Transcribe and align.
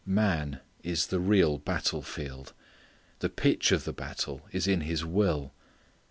Man 0.03 0.61
is 0.81 1.05
the 1.05 1.19
real 1.19 1.59
battle 1.59 2.01
field. 2.01 2.53
The 3.19 3.29
pitch 3.29 3.71
of 3.71 3.83
the 3.83 3.93
battle 3.93 4.47
is 4.51 4.67
in 4.67 4.81
his 4.81 5.05
will. 5.05 5.53